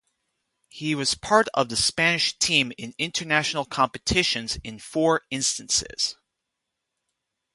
He 0.69 0.95
was 0.95 1.13
part 1.13 1.47
of 1.53 1.69
the 1.69 1.75
Spanish 1.75 2.35
team 2.39 2.71
in 2.75 2.95
international 2.97 3.65
competitions 3.65 4.57
in 4.63 4.79
four 4.79 5.21
instances. 5.29 6.15